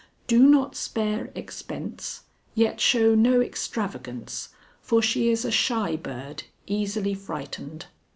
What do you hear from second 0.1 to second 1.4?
Do not spare